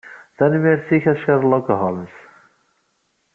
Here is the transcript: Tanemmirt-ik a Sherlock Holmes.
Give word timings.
Tanemmirt-ik 0.37 1.05
a 1.11 1.15
Sherlock 1.21 1.67
Holmes. 1.79 2.15